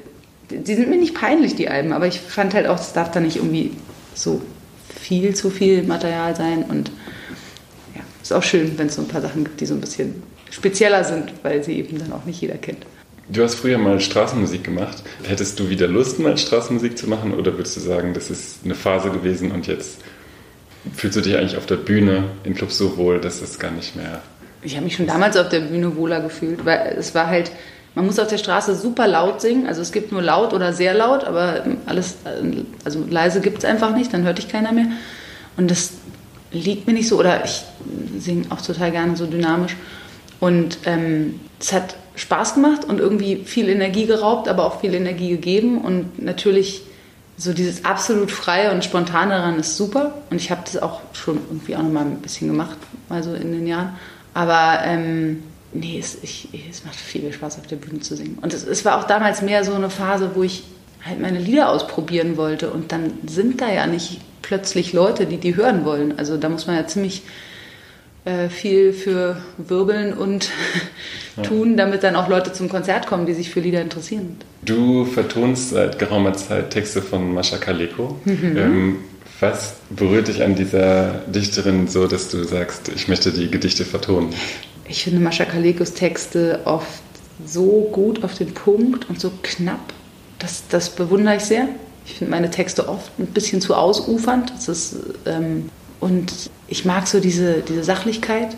die 0.49 0.75
sind 0.75 0.89
mir 0.89 0.97
nicht 0.97 1.15
peinlich, 1.15 1.55
die 1.55 1.69
Alben, 1.69 1.93
aber 1.93 2.07
ich 2.07 2.19
fand 2.19 2.53
halt 2.53 2.67
auch, 2.67 2.79
es 2.79 2.93
darf 2.93 3.11
da 3.11 3.19
nicht 3.19 3.37
irgendwie 3.37 3.71
so 4.13 4.41
viel 4.99 5.35
zu 5.35 5.49
viel 5.49 5.83
Material 5.83 6.35
sein 6.35 6.63
und 6.63 6.91
ist 8.23 8.33
auch 8.33 8.43
schön, 8.43 8.77
wenn 8.77 8.87
es 8.87 8.95
so 8.95 9.01
ein 9.01 9.07
paar 9.07 9.21
Sachen 9.21 9.43
gibt, 9.43 9.61
die 9.61 9.65
so 9.65 9.73
ein 9.73 9.81
bisschen 9.81 10.23
spezieller 10.49 11.03
sind, 11.03 11.33
weil 11.43 11.63
sie 11.63 11.77
eben 11.77 11.99
dann 11.99 12.11
auch 12.13 12.25
nicht 12.25 12.41
jeder 12.41 12.55
kennt. 12.55 12.85
Du 13.29 13.43
hast 13.43 13.55
früher 13.55 13.77
mal 13.77 13.99
Straßenmusik 13.99 14.63
gemacht. 14.63 15.03
Hättest 15.23 15.59
du 15.59 15.69
wieder 15.69 15.87
Lust, 15.87 16.19
mal 16.19 16.37
Straßenmusik 16.37 16.97
zu 16.97 17.07
machen 17.07 17.33
oder 17.33 17.57
würdest 17.57 17.77
du 17.77 17.81
sagen, 17.81 18.13
das 18.13 18.29
ist 18.29 18.59
eine 18.65 18.75
Phase 18.75 19.09
gewesen 19.11 19.51
und 19.51 19.67
jetzt 19.67 19.99
fühlst 20.93 21.17
du 21.17 21.21
dich 21.21 21.37
eigentlich 21.37 21.57
auf 21.57 21.65
der 21.65 21.77
Bühne 21.77 22.25
in 22.43 22.53
Clubs 22.53 22.77
so 22.77 22.97
wohl, 22.97 23.21
dass 23.21 23.41
es 23.41 23.59
gar 23.59 23.71
nicht 23.71 23.95
mehr. 23.95 24.21
Ich 24.61 24.75
habe 24.75 24.83
mich 24.83 24.95
schon 24.95 25.07
damals 25.07 25.37
auf 25.37 25.49
der 25.49 25.61
Bühne 25.61 25.95
wohler 25.95 26.21
gefühlt, 26.21 26.65
weil 26.65 26.95
es 26.97 27.15
war 27.15 27.27
halt, 27.27 27.51
man 27.95 28.05
muss 28.05 28.19
auf 28.19 28.27
der 28.27 28.37
Straße 28.37 28.75
super 28.75 29.07
laut 29.07 29.39
singen. 29.41 29.67
Also 29.67 29.81
es 29.81 29.91
gibt 29.91 30.11
nur 30.11 30.21
laut 30.21 30.53
oder 30.53 30.73
sehr 30.73 30.93
laut, 30.93 31.23
aber 31.23 31.63
alles, 31.85 32.17
also 32.83 33.05
leise 33.09 33.39
gibt 33.39 33.59
es 33.59 33.65
einfach 33.65 33.95
nicht, 33.95 34.13
dann 34.13 34.23
hört 34.23 34.37
dich 34.37 34.49
keiner 34.49 34.71
mehr. 34.71 34.87
Und 35.55 35.71
das 35.71 35.91
liegt 36.53 36.87
mir 36.87 36.93
nicht 36.93 37.07
so, 37.07 37.19
oder 37.19 37.43
ich 37.43 37.63
singe 38.19 38.45
auch 38.49 38.61
total 38.61 38.91
gerne 38.91 39.15
so 39.15 39.25
dynamisch. 39.25 39.75
Und 40.39 40.79
ähm, 40.85 41.39
es 41.59 41.73
hat 41.73 41.95
Spaß 42.15 42.55
gemacht 42.55 42.85
und 42.85 42.99
irgendwie 42.99 43.43
viel 43.45 43.69
Energie 43.69 44.05
geraubt, 44.05 44.47
aber 44.47 44.65
auch 44.65 44.81
viel 44.81 44.93
Energie 44.93 45.29
gegeben. 45.29 45.79
Und 45.79 46.21
natürlich 46.21 46.83
so 47.37 47.53
dieses 47.53 47.85
absolut 47.85 48.29
freie 48.29 48.71
und 48.71 48.83
spontane 48.83 49.31
daran 49.31 49.59
ist 49.59 49.77
super. 49.77 50.13
Und 50.29 50.37
ich 50.37 50.51
habe 50.51 50.61
das 50.65 50.81
auch 50.81 51.01
schon 51.13 51.39
irgendwie 51.49 51.75
auch 51.75 51.81
noch 51.81 51.91
mal 51.91 52.05
ein 52.05 52.17
bisschen 52.17 52.47
gemacht, 52.47 52.77
also 53.09 53.33
in 53.33 53.51
den 53.51 53.65
Jahren. 53.65 53.95
Aber 54.33 54.79
ähm, 54.83 55.43
nee, 55.73 55.97
es, 55.99 56.17
ich, 56.21 56.49
es 56.69 56.85
macht 56.85 56.95
viel 56.95 57.31
Spaß, 57.31 57.59
auf 57.59 57.67
der 57.67 57.77
Bühne 57.77 58.01
zu 58.01 58.15
singen. 58.15 58.37
Und 58.41 58.53
es, 58.53 58.65
es 58.65 58.85
war 58.85 58.99
auch 58.99 59.05
damals 59.05 59.41
mehr 59.41 59.63
so 59.63 59.73
eine 59.73 59.89
Phase, 59.89 60.31
wo 60.35 60.43
ich 60.43 60.63
halt 61.05 61.19
meine 61.19 61.39
Lieder 61.39 61.69
ausprobieren 61.69 62.37
wollte. 62.37 62.71
Und 62.71 62.91
dann 62.91 63.13
sind 63.25 63.61
da 63.61 63.71
ja 63.71 63.87
nicht 63.87 64.21
plötzlich 64.43 64.93
Leute, 64.93 65.25
die 65.25 65.37
die 65.37 65.55
hören 65.55 65.83
wollen. 65.85 66.19
Also 66.19 66.37
da 66.37 66.49
muss 66.49 66.67
man 66.67 66.75
ja 66.75 66.85
ziemlich 66.85 67.23
äh, 68.25 68.49
viel 68.49 68.93
für 68.93 69.37
wirbeln 69.57 70.13
und 70.13 70.49
tun, 71.43 71.75
damit 71.75 72.03
dann 72.03 72.15
auch 72.15 72.29
Leute 72.29 72.53
zum 72.53 72.69
Konzert 72.69 73.07
kommen, 73.07 73.25
die 73.25 73.33
sich 73.33 73.49
für 73.49 73.59
Lieder 73.59 73.81
interessieren. 73.81 74.37
Du 74.61 75.05
vertonst 75.05 75.71
seit 75.71 75.97
geraumer 75.97 76.33
Zeit 76.33 76.69
Texte 76.69 77.01
von 77.01 77.33
Mascha 77.33 77.57
Kaleko. 77.57 78.19
Mhm. 78.25 78.57
Ähm, 78.57 78.95
was 79.39 79.75
berührt 79.89 80.27
dich 80.27 80.43
an 80.43 80.55
dieser 80.55 81.21
Dichterin 81.27 81.87
so, 81.87 82.07
dass 82.07 82.29
du 82.29 82.43
sagst, 82.43 82.89
ich 82.95 83.07
möchte 83.07 83.31
die 83.31 83.49
Gedichte 83.51 83.83
vertonen? 83.83 84.29
Ich 84.87 85.03
finde 85.03 85.19
Mascha 85.19 85.45
Kalekos 85.45 85.93
Texte 85.93 86.61
oft 86.65 87.01
so 87.45 87.89
gut 87.91 88.23
auf 88.23 88.35
den 88.37 88.53
Punkt 88.53 89.09
und 89.09 89.19
so 89.19 89.31
knapp. 89.41 89.93
Das, 90.39 90.63
das 90.69 90.91
bewundere 90.91 91.37
ich 91.37 91.43
sehr. 91.43 91.67
Ich 92.05 92.15
finde 92.15 92.31
meine 92.31 92.51
Texte 92.51 92.89
oft 92.89 93.17
ein 93.19 93.27
bisschen 93.27 93.61
zu 93.61 93.75
ausufernd. 93.75 94.51
Das 94.55 94.67
ist, 94.67 94.95
ähm, 95.25 95.69
und 95.99 96.49
ich 96.67 96.85
mag 96.85 97.07
so 97.07 97.19
diese, 97.19 97.61
diese 97.61 97.83
Sachlichkeit, 97.83 98.55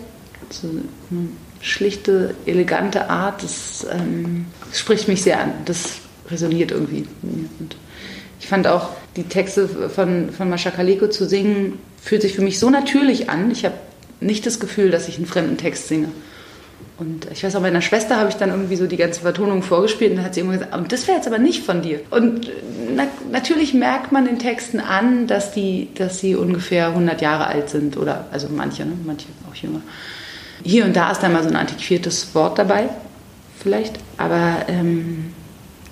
so 0.49 0.67
eine 0.67 1.27
schlichte, 1.61 2.35
elegante 2.45 3.09
Art, 3.09 3.43
das, 3.43 3.85
ähm, 3.91 4.45
das 4.69 4.79
spricht 4.79 5.07
mich 5.07 5.21
sehr 5.21 5.39
an. 5.39 5.53
Das 5.65 5.97
resoniert 6.29 6.71
irgendwie. 6.71 7.05
Und 7.21 7.75
ich 8.39 8.47
fand 8.47 8.67
auch 8.67 8.89
die 9.15 9.23
Texte 9.23 9.67
von, 9.67 10.31
von 10.31 10.49
Mascha 10.49 10.71
Kaleko 10.71 11.07
zu 11.07 11.27
singen, 11.27 11.79
fühlt 12.01 12.21
sich 12.21 12.33
für 12.33 12.41
mich 12.41 12.59
so 12.59 12.69
natürlich 12.69 13.29
an. 13.29 13.51
Ich 13.51 13.65
habe 13.65 13.75
nicht 14.19 14.45
das 14.45 14.59
Gefühl, 14.59 14.91
dass 14.91 15.07
ich 15.07 15.17
einen 15.17 15.25
fremden 15.25 15.57
Text 15.57 15.87
singe. 15.87 16.09
Und 16.97 17.27
ich 17.29 17.43
weiß 17.43 17.55
auch, 17.57 17.61
meiner 17.61 17.81
Schwester 17.81 18.17
habe 18.17 18.29
ich 18.29 18.35
dann 18.35 18.49
irgendwie 18.49 18.77
so 18.77 18.87
die 18.87 18.95
ganze 18.95 19.21
Vertonung 19.21 19.63
vorgespielt 19.63 20.11
und 20.11 20.17
dann 20.17 20.25
hat 20.25 20.33
sie 20.33 20.41
immer 20.41 20.53
gesagt, 20.53 20.91
das 20.91 21.07
wäre 21.07 21.17
jetzt 21.17 21.27
aber 21.27 21.39
nicht 21.39 21.65
von 21.65 21.81
dir. 21.81 21.99
Und 22.09 22.49
na, 22.95 23.07
natürlich 23.31 23.73
merkt 23.73 24.13
man 24.13 24.25
den 24.25 24.39
Texten 24.39 24.79
an, 24.79 25.27
dass, 25.27 25.51
die, 25.51 25.89
dass 25.95 26.19
sie 26.19 26.35
ungefähr 26.35 26.87
100 26.87 27.21
Jahre 27.21 27.47
alt 27.47 27.69
sind 27.69 27.97
oder, 27.97 28.27
also 28.31 28.47
manche, 28.49 28.85
ne? 28.85 28.93
manche 29.05 29.27
auch 29.49 29.55
jünger. 29.55 29.81
Hier 30.63 30.85
und 30.85 30.95
da 30.95 31.11
ist 31.11 31.21
dann 31.21 31.33
mal 31.33 31.43
so 31.43 31.49
ein 31.49 31.55
antiquiertes 31.57 32.33
Wort 32.33 32.57
dabei, 32.57 32.87
vielleicht, 33.59 33.99
aber 34.17 34.65
ähm, 34.69 35.33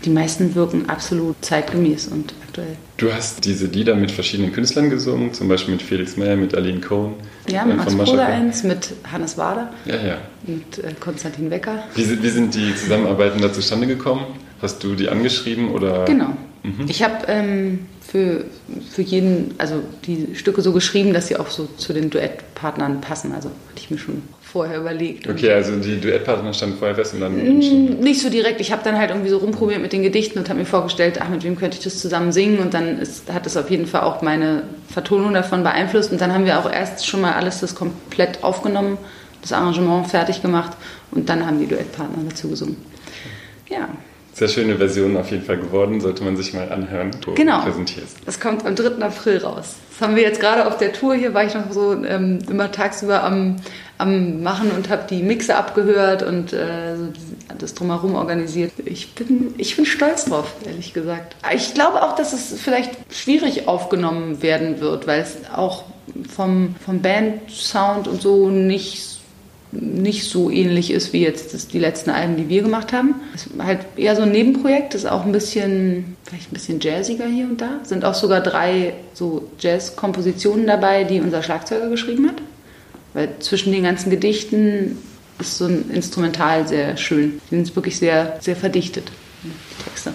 die 0.05 0.09
meisten 0.09 0.55
wirken 0.55 0.89
absolut 0.89 1.35
zeitgemäß 1.41 2.07
und 2.07 2.33
aktuell. 2.53 2.77
Du 2.97 3.11
hast 3.11 3.45
diese 3.45 3.65
Lieder 3.65 3.95
mit 3.95 4.11
verschiedenen 4.11 4.53
Künstlern 4.53 4.89
gesungen, 4.89 5.33
zum 5.33 5.47
Beispiel 5.47 5.73
mit 5.73 5.81
Felix 5.81 6.17
Meyer, 6.17 6.35
mit 6.35 6.55
Aline 6.55 6.79
Cohn. 6.79 7.15
Ja, 7.49 7.65
mit 7.65 7.77
Max 7.77 7.95
Bruder 7.95 8.25
eins, 8.25 8.63
mit 8.63 8.93
Hannes 9.11 9.37
Wader. 9.37 9.73
Ja, 9.85 9.95
ja. 9.95 10.17
Mit 10.45 10.77
äh, 10.79 10.93
Konstantin 10.99 11.49
Wecker. 11.49 11.83
Wie, 11.95 12.21
wie, 12.23 12.29
sind 12.29 12.53
die 12.53 12.75
Zusammenarbeiten 12.75 13.41
da 13.41 13.51
zustande 13.51 13.87
gekommen? 13.87 14.25
Hast 14.61 14.83
du 14.83 14.95
die 14.95 15.09
angeschrieben 15.09 15.71
oder? 15.71 16.05
Genau. 16.05 16.37
Mhm. 16.63 16.85
Ich 16.87 17.03
habe 17.03 17.25
ähm, 17.27 17.79
für, 18.13 18.45
für 18.91 19.01
jeden, 19.01 19.55
also 19.57 19.81
die 20.05 20.35
Stücke 20.35 20.61
so 20.61 20.71
geschrieben, 20.71 21.13
dass 21.13 21.29
sie 21.29 21.35
auch 21.35 21.47
so 21.47 21.67
zu 21.77 21.93
den 21.93 22.11
Duettpartnern 22.11 23.01
passen. 23.01 23.33
Also 23.33 23.49
hatte 23.49 23.79
ich 23.79 23.89
mir 23.89 23.97
schon 23.97 24.21
vorher 24.39 24.79
überlegt. 24.79 25.27
Okay, 25.27 25.51
also 25.51 25.75
die 25.77 25.99
Duettpartner 25.99 26.53
standen 26.53 26.77
vorher 26.77 26.93
fest 26.93 27.15
und 27.15 27.21
dann... 27.21 27.35
Nicht 27.35 28.21
so 28.21 28.29
direkt. 28.29 28.61
Ich 28.61 28.71
habe 28.71 28.83
dann 28.83 28.99
halt 28.99 29.09
irgendwie 29.09 29.31
so 29.31 29.37
rumprobiert 29.37 29.81
mit 29.81 29.93
den 29.93 30.03
Gedichten 30.03 30.37
und 30.37 30.47
habe 30.47 30.59
mir 30.59 30.67
vorgestellt, 30.67 31.19
ach, 31.19 31.29
mit 31.29 31.43
wem 31.43 31.55
könnte 31.55 31.75
ich 31.79 31.83
das 31.83 31.99
zusammen 31.99 32.31
singen? 32.31 32.59
Und 32.59 32.75
dann 32.75 32.99
ist, 32.99 33.33
hat 33.33 33.47
es 33.47 33.57
auf 33.57 33.71
jeden 33.71 33.87
Fall 33.87 34.01
auch 34.01 34.21
meine 34.21 34.61
Vertonung 34.89 35.33
davon 35.33 35.63
beeinflusst. 35.63 36.11
Und 36.11 36.21
dann 36.21 36.31
haben 36.31 36.45
wir 36.45 36.59
auch 36.59 36.71
erst 36.71 37.07
schon 37.07 37.19
mal 37.19 37.33
alles 37.33 37.61
das 37.61 37.73
komplett 37.73 38.43
aufgenommen, 38.43 38.99
das 39.41 39.53
Arrangement 39.53 40.07
fertig 40.07 40.43
gemacht 40.43 40.77
und 41.09 41.29
dann 41.29 41.47
haben 41.47 41.59
die 41.59 41.65
Duettpartner 41.65 42.29
dazu 42.29 42.47
gesungen. 42.49 42.77
Ja. 43.69 43.89
Sehr 44.33 44.47
schöne 44.47 44.77
Version 44.77 45.15
auf 45.15 45.29
jeden 45.29 45.43
Fall 45.43 45.57
geworden, 45.57 46.01
sollte 46.01 46.23
man 46.23 46.35
sich 46.35 46.53
mal 46.53 46.71
anhören, 46.71 47.11
wo 47.25 47.33
genau. 47.33 47.59
du 47.59 47.65
präsentierst. 47.65 48.17
Das 48.25 48.39
kommt 48.39 48.65
am 48.65 48.75
3. 48.75 49.03
April 49.03 49.37
raus. 49.37 49.75
Das 49.91 50.01
haben 50.01 50.15
wir 50.15 50.23
jetzt 50.23 50.39
gerade 50.39 50.65
auf 50.65 50.77
der 50.77 50.91
Tour. 50.91 51.13
Hier 51.13 51.35
war 51.35 51.43
ich 51.43 51.53
noch 51.53 51.71
so 51.71 51.93
ähm, 52.03 52.39
immer 52.49 52.71
tagsüber 52.71 53.23
am, 53.23 53.57
am 53.99 54.41
Machen 54.41 54.71
und 54.71 54.89
habe 54.89 55.03
die 55.07 55.21
Mixe 55.21 55.55
abgehört 55.55 56.23
und 56.23 56.51
äh, 56.51 56.95
das 57.59 57.75
drumherum 57.75 58.15
organisiert. 58.15 58.71
Ich 58.85 59.13
bin, 59.13 59.53
ich 59.59 59.75
bin 59.75 59.85
stolz 59.85 60.25
drauf, 60.25 60.51
ehrlich 60.65 60.93
gesagt. 60.93 61.35
Ich 61.53 61.75
glaube 61.75 62.01
auch, 62.01 62.15
dass 62.15 62.33
es 62.33 62.59
vielleicht 62.59 62.91
schwierig 63.13 63.67
aufgenommen 63.67 64.41
werden 64.41 64.81
wird, 64.81 65.05
weil 65.05 65.21
es 65.21 65.37
auch 65.55 65.83
vom, 66.27 66.75
vom 66.83 67.01
Band-Sound 67.01 68.07
und 68.07 68.19
so 68.19 68.49
nicht 68.49 68.99
so 68.99 69.12
nicht 69.79 70.29
so 70.29 70.49
ähnlich 70.49 70.91
ist 70.91 71.13
wie 71.13 71.21
jetzt 71.21 71.53
das, 71.53 71.67
die 71.67 71.79
letzten 71.79 72.09
Alben, 72.09 72.37
die 72.37 72.49
wir 72.49 72.61
gemacht 72.61 72.93
haben. 72.93 73.15
Es 73.33 73.47
ist 73.47 73.51
halt 73.59 73.79
eher 73.95 74.15
so 74.15 74.21
ein 74.21 74.31
Nebenprojekt, 74.31 74.93
ist 74.93 75.05
auch 75.05 75.25
ein 75.25 75.31
bisschen, 75.31 76.15
vielleicht 76.23 76.51
ein 76.51 76.53
bisschen 76.53 76.79
jazziger 76.79 77.25
hier 77.25 77.45
und 77.45 77.59
da. 77.59 77.79
Sind 77.83 78.05
auch 78.05 78.13
sogar 78.13 78.41
drei 78.41 78.93
so 79.13 79.49
Jazz-Kompositionen 79.59 80.67
dabei, 80.67 81.03
die 81.03 81.21
unser 81.21 81.41
Schlagzeuger 81.43 81.89
geschrieben 81.89 82.27
hat. 82.27 82.41
Weil 83.13 83.29
zwischen 83.39 83.71
den 83.71 83.83
ganzen 83.83 84.09
Gedichten 84.09 84.97
ist 85.39 85.57
so 85.57 85.65
ein 85.65 85.89
Instrumental 85.91 86.67
sehr 86.67 86.97
schön. 86.97 87.41
Die 87.49 87.55
sind 87.55 87.75
wirklich 87.75 87.97
sehr, 87.97 88.37
sehr 88.39 88.55
verdichtet, 88.55 89.11
die 89.43 89.83
Texte. 89.83 90.13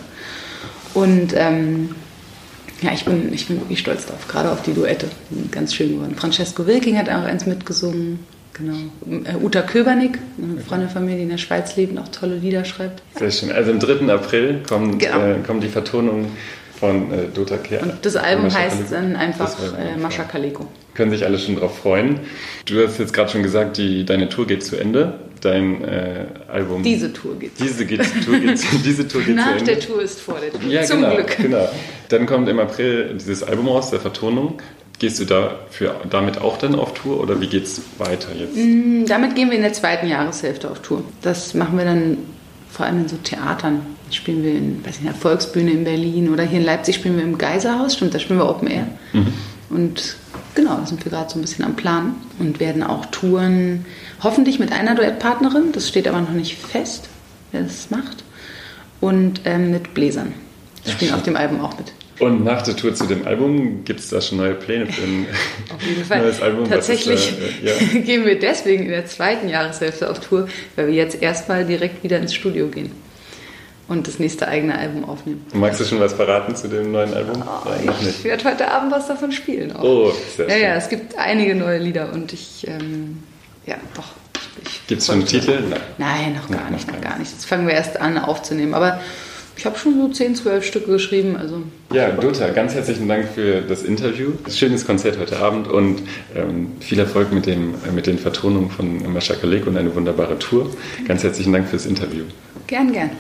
Und 0.95 1.33
ähm, 1.37 1.91
ja, 2.81 2.93
ich 2.93 3.05
bin, 3.05 3.33
ich 3.33 3.47
bin 3.47 3.61
wirklich 3.61 3.81
stolz 3.81 4.07
drauf, 4.07 4.27
gerade 4.29 4.51
auf 4.51 4.63
die 4.63 4.73
Duette. 4.73 5.09
Die 5.31 5.35
sind 5.35 5.53
ganz 5.53 5.75
schön 5.75 5.93
geworden. 5.93 6.15
Francesco 6.17 6.67
Wilking 6.67 6.97
hat 6.97 7.09
auch 7.09 7.25
eins 7.25 7.47
mitgesungen. 7.47 8.21
Genau. 8.59 9.25
Äh, 9.25 9.37
Uta 9.37 9.63
Köbernick, 9.63 10.19
eine 10.43 10.61
Freundin 10.61 10.89
von 10.89 11.05
mir, 11.05 11.17
die 11.17 11.23
in 11.23 11.29
der 11.29 11.39
Schweiz 11.39 11.77
lebt 11.77 11.93
und 11.93 11.99
auch 11.99 12.09
tolle 12.09 12.37
Lieder 12.37 12.65
schreibt. 12.65 13.03
Sehr 13.17 13.31
schön. 13.31 13.53
Also 13.53 13.71
am 13.71 13.79
3. 13.79 14.13
April 14.13 14.63
kommt, 14.69 14.99
genau. 14.99 15.25
äh, 15.25 15.37
kommt 15.47 15.63
die 15.63 15.69
Vertonung 15.69 16.27
von 16.79 17.13
äh, 17.13 17.27
Dota 17.35 17.57
Kerr. 17.57 17.83
Und 17.83 17.95
das 18.03 18.17
Album 18.17 18.53
heißt 18.53 18.93
dann 18.93 19.17
einfach 19.17 19.57
äh, 19.77 19.99
Mascha 19.99 20.25
Kaleko. 20.25 20.67
Können 20.95 21.11
sich 21.11 21.25
alle 21.25 21.39
schon 21.39 21.57
drauf 21.57 21.79
freuen. 21.79 22.21
Du 22.67 22.85
hast 22.85 22.99
jetzt 22.99 23.13
gerade 23.13 23.31
schon 23.31 23.43
gesagt, 23.43 23.77
die, 23.77 24.05
deine 24.05 24.29
Tour 24.29 24.47
geht 24.47 24.65
zu 24.65 24.77
Ende. 24.77 25.19
Dein 25.41 25.85
äh, 25.85 26.27
Album. 26.49 26.83
Diese 26.83 27.13
Tour 27.13 27.39
geht 27.39 27.53
diese, 27.61 27.87
geht, 27.87 28.01
Tour 28.25 28.39
geht, 28.39 28.61
diese 28.85 29.07
Tour 29.07 29.23
geht 29.23 29.37
Nach 29.37 29.53
zu 29.53 29.59
Ende. 29.59 29.65
der 29.67 29.81
Tour 29.81 30.03
ist 30.03 30.21
vor 30.21 30.37
der 30.41 30.51
Tour. 30.53 30.69
Ja, 30.69 30.83
Zum 30.83 31.01
genau, 31.01 31.15
Glück. 31.15 31.37
Genau. 31.37 31.69
Dann 32.09 32.27
kommt 32.27 32.49
im 32.49 32.59
April 32.59 33.15
dieses 33.15 33.45
Album 33.45 33.69
raus, 33.69 33.91
der 33.91 34.01
Vertonung. 34.01 34.61
Gehst 34.99 35.21
du 35.21 35.25
dafür, 35.25 36.01
damit 36.11 36.41
auch 36.41 36.59
dann 36.59 36.75
auf 36.75 36.95
Tour 36.95 37.21
oder 37.21 37.41
wie 37.41 37.47
geht 37.47 37.65
es 37.65 37.83
weiter 37.99 38.35
jetzt? 38.35 38.57
Mm, 38.57 39.05
damit 39.07 39.37
gehen 39.37 39.49
wir 39.49 39.57
in 39.57 39.63
der 39.63 39.73
zweiten 39.73 40.09
Jahreshälfte 40.09 40.69
auf 40.69 40.81
Tour. 40.81 41.05
Das 41.23 41.55
machen 41.55 41.79
wir 41.79 41.85
dann 41.85 42.19
vor 42.69 42.87
allem 42.87 43.03
in 43.03 43.09
so 43.09 43.17
Theatern. 43.17 43.83
Spielen 44.11 44.43
wir 44.43 44.53
in, 44.53 44.79
weiß 44.85 44.97
nicht, 44.97 45.01
in 45.01 45.07
der 45.07 45.15
Volksbühne 45.15 45.71
in 45.71 45.85
Berlin 45.85 46.33
oder 46.33 46.43
hier 46.43 46.59
in 46.59 46.65
Leipzig 46.65 46.97
spielen 46.97 47.17
wir 47.17 47.23
im 47.23 47.39
Geiserhaus, 47.39 47.95
stimmt, 47.95 48.15
da 48.15 48.19
spielen 48.19 48.41
wir 48.41 48.49
Open 48.49 48.69
Air. 48.69 48.87
Mhm. 49.13 49.33
Und 49.71 50.17
genau, 50.55 50.77
da 50.79 50.87
sind 50.87 51.05
wir 51.05 51.13
gerade 51.13 51.31
so 51.31 51.39
ein 51.39 51.43
bisschen 51.43 51.65
am 51.65 51.77
Plan 51.77 52.15
und 52.39 52.59
werden 52.59 52.83
auch 52.83 53.07
touren, 53.07 53.85
hoffentlich 54.23 54.59
mit 54.59 54.73
einer 54.73 54.95
Duettpartnerin, 54.95 55.73
das 55.73 55.89
steht 55.89 56.09
aber 56.09 56.21
noch 56.21 56.31
nicht 56.31 56.57
fest. 56.57 57.09
der 57.53 57.63
das 57.63 57.91
macht. 57.91 58.25
Und 59.01 59.43
ähm, 59.45 59.71
mit 59.71 59.95
Bläsern. 59.95 60.33
Die 60.85 60.91
spielen 60.91 61.15
auf 61.15 61.23
dem 61.23 61.37
Album 61.37 61.61
auch 61.61 61.77
mit. 61.79 61.93
Und 62.19 62.43
nach 62.43 62.63
der 62.63 62.77
Tour 62.77 62.95
zu 62.95 63.07
dem 63.07 63.27
Album 63.27 63.85
gibt 63.85 64.01
es 64.01 64.09
da 64.09 64.21
schon 64.21 64.39
neue 64.39 64.55
Pläne 64.55 64.87
für 64.87 65.03
ein 65.03 65.27
neues 66.21 66.43
Album? 66.43 66.69
Tatsächlich 66.69 67.35
da, 67.63 67.69
äh, 67.69 67.95
ja. 67.95 68.01
gehen 68.01 68.25
wir 68.25 68.39
deswegen 68.39 68.85
in 68.85 68.91
der 68.91 69.07
zweiten 69.07 69.49
Jahreshälfte 69.49 70.11
auf 70.11 70.19
Tour, 70.21 70.49
weil 70.75 70.89
wir 70.89 70.95
jetzt 70.95 71.23
erstmal 71.23 71.65
direkt 71.65 72.03
wieder 72.03 72.19
ins 72.19 72.35
Studio 72.35 72.67
gehen 72.69 72.91
und 73.89 74.07
das 74.07 74.19
nächste 74.19 74.49
eigene 74.49 74.79
Album 74.79 75.05
aufnehmen. 75.05 75.45
Magst 75.55 75.81
du 75.81 75.85
schon 75.85 75.99
was 76.01 76.13
verraten 76.13 76.55
zu 76.55 76.69
dem 76.69 76.93
neuen 76.93 77.15
Album? 77.15 77.43
Oh, 77.43 77.69
ja, 77.85 77.95
ich 78.01 78.23
werde 78.25 78.45
heute 78.45 78.71
Abend 78.71 78.93
was 78.93 79.09
davon 79.09 79.33
spielen. 79.33 79.75
Auch. 79.75 79.83
Oh, 79.83 80.13
sehr 80.37 80.47
ja, 80.47 80.55
schön. 80.55 80.63
Ja, 80.63 80.75
es 80.75 80.89
gibt 80.89 81.19
einige 81.19 81.55
neue 81.55 81.79
Lieder 81.79 82.13
und 82.13 82.33
ich, 82.33 82.67
ähm, 82.69 83.23
ja, 83.67 83.77
doch. 83.95 84.09
Gibt 84.89 85.01
es 85.01 85.07
schon 85.07 85.17
einen 85.17 85.27
Titel? 85.27 85.63
Nein. 85.69 85.81
Nein, 85.99 86.35
noch 86.35 86.51
gar 86.51 86.65
Nein, 86.65 86.73
nicht, 86.73 86.93
noch 86.93 87.01
gar 87.01 87.19
nicht. 87.19 87.31
Jetzt 87.31 87.47
fangen 87.47 87.67
wir 87.67 87.75
erst 87.75 87.99
an 88.01 88.19
aufzunehmen. 88.19 88.75
Aber 88.75 89.01
ich 89.59 89.67
habe 89.67 89.77
schon 89.77 90.01
so 90.01 90.09
10, 90.09 90.37
12 90.37 90.65
Stücke 90.65 90.93
geschrieben. 90.93 91.37
Also 91.37 91.63
ja, 91.93 92.11
Dota, 92.13 92.49
ganz 92.51 92.75
herzlichen 92.75 93.09
Dank 93.09 93.29
für 93.35 93.61
das 93.61 93.83
Interview. 93.83 94.31
Schönes 94.49 94.87
Konzert 94.87 95.19
heute 95.19 95.37
Abend 95.39 95.67
und 95.67 96.03
ähm, 96.37 96.69
viel 96.79 97.01
Erfolg 97.01 97.33
mit, 97.33 97.47
dem, 97.47 97.75
äh, 97.75 97.91
mit 97.93 98.07
den 98.07 98.19
Vertonungen 98.19 98.71
von 98.71 99.13
Mascha 99.13 99.35
Kalek 99.35 99.67
und 99.67 99.77
eine 99.77 99.93
wunderbare 99.95 100.39
Tour. 100.39 100.71
Ganz 101.09 101.25
herzlichen 101.25 101.53
Dank 101.53 101.69
fürs 101.69 101.87
Interview. 101.87 102.23
Gern, 102.69 102.93
gern. 102.93 103.11